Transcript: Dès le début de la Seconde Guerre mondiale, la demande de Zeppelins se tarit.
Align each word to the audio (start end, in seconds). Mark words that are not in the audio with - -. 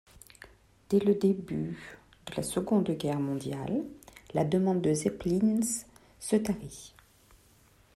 Dès 0.89 0.97
le 0.97 1.13
début 1.13 1.77
de 2.25 2.33
la 2.35 2.41
Seconde 2.41 2.89
Guerre 2.89 3.19
mondiale, 3.19 3.83
la 4.33 4.43
demande 4.43 4.81
de 4.81 4.95
Zeppelins 4.95 5.85
se 6.19 6.37
tarit. 6.37 6.95